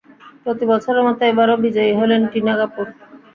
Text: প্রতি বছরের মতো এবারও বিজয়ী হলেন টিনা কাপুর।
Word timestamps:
প্রতি 0.43 0.65
বছরের 0.71 1.03
মতো 1.07 1.21
এবারও 1.25 1.55
বিজয়ী 1.63 1.91
হলেন 1.99 2.21
টিনা 2.31 2.53
কাপুর। 2.59 2.85